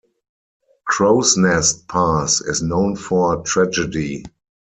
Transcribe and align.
Crowsnest 0.89 1.87
Pass 1.87 2.41
is 2.41 2.63
known 2.63 2.95
for 2.95 3.43
tragedy. 3.43 4.25